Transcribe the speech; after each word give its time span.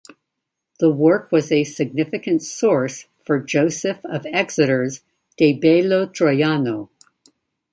The 0.79 0.89
work 0.89 1.31
was 1.31 1.51
a 1.51 1.63
significant 1.63 2.41
source 2.41 3.05
for 3.23 3.39
Joseph 3.39 4.03
of 4.03 4.25
Exeter's 4.25 5.01
"De 5.37 5.53
bello 5.53 6.07
Troiano". 6.07 6.89